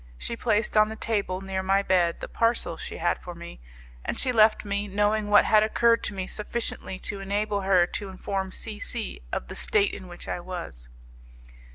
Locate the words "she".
0.17-0.35, 2.75-2.97, 4.17-4.31